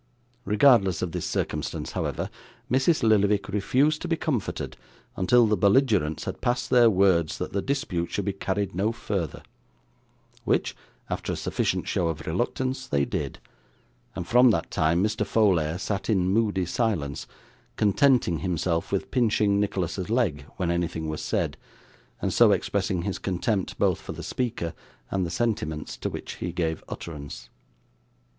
[0.45, 2.31] Regardless of this circumstance, however,
[2.71, 3.03] Mrs.
[3.03, 4.75] Lillyvick refused to be comforted
[5.15, 9.43] until the belligerents had passed their words that the dispute should be carried no further,
[10.43, 10.75] which,
[11.07, 13.37] after a sufficient show of reluctance, they did,
[14.15, 15.23] and from that time Mr.
[15.23, 17.27] Folair sat in moody silence,
[17.75, 21.57] contenting himself with pinching Nicholas's leg when anything was said,
[22.19, 24.73] and so expressing his contempt both for the speaker
[25.11, 27.51] and the sentiments to which he gave utterance.